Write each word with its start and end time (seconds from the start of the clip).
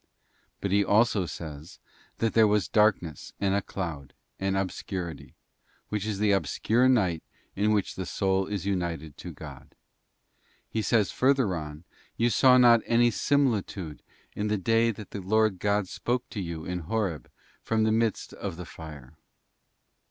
'* 0.31 0.61
But 0.61 0.71
He 0.71 0.83
also 0.83 1.27
says, 1.27 1.77
¢ 2.15 2.17
That 2.17 2.33
there 2.33 2.47
was 2.47 2.67
darkness, 2.67 3.33
and 3.39 3.53
a 3.53 3.61
cloud, 3.61 4.15
and 4.39 4.57
obscurity,' 4.57 5.35
f 5.37 5.83
which 5.89 6.07
is 6.07 6.17
the 6.17 6.31
obscure 6.31 6.89
night 6.89 7.21
in 7.55 7.71
which 7.71 7.93
the 7.93 8.07
soul 8.07 8.47
is 8.47 8.65
united 8.65 9.15
to 9.17 9.31
God. 9.31 9.75
He 10.67 10.81
says 10.81 11.11
further 11.11 11.53
on,' 11.53 11.83
You 12.17 12.31
saw 12.31 12.57
not 12.57 12.81
any 12.87 13.11
similitude 13.11 14.01
in 14.35 14.47
the 14.47 14.57
day 14.57 14.89
that 14.89 15.11
the 15.11 15.21
Lord 15.21 15.59
God 15.59 15.87
spoke 15.87 16.27
to 16.31 16.41
you 16.41 16.65
in 16.65 16.79
Horeb 16.79 17.29
from 17.61 17.83
the 17.83 17.91
midst 17.91 18.33
of 18.33 18.55
the 18.57 18.65
fire. 18.65 19.13